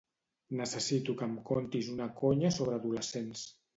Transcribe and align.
Necessito 0.61 1.15
que 1.19 1.27
em 1.31 1.35
contis 1.49 1.91
una 1.97 2.07
conya 2.23 2.51
sobre 2.57 2.79
adolescents. 2.79 3.45